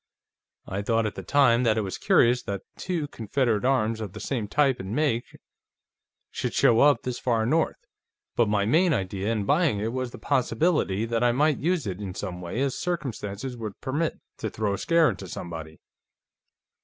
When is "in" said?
9.31-9.45, 12.01-12.15